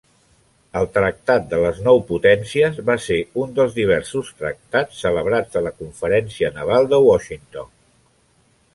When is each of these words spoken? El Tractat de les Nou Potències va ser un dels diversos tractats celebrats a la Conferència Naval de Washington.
El 0.79 0.87
Tractat 0.93 1.43
de 1.51 1.59
les 1.63 1.81
Nou 1.87 2.01
Potències 2.07 2.81
va 2.89 2.97
ser 3.09 3.19
un 3.43 3.53
dels 3.61 3.77
diversos 3.77 4.33
tractats 4.41 5.05
celebrats 5.07 5.61
a 5.63 5.67
la 5.69 5.77
Conferència 5.83 6.55
Naval 6.61 6.95
de 6.97 7.05
Washington. 7.11 7.75